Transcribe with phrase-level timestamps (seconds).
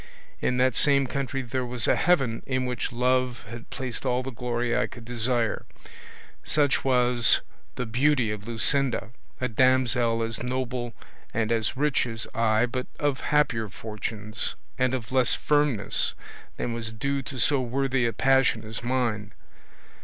[0.41, 4.31] In that same country there was a heaven in which love had placed all the
[4.31, 5.63] glory I could desire;
[6.43, 7.41] such was
[7.75, 10.95] the beauty of Luscinda, a damsel as noble
[11.35, 16.15] and as rich as I, but of happier fortunes, and of less firmness
[16.57, 19.33] than was due to so worthy a passion as mine.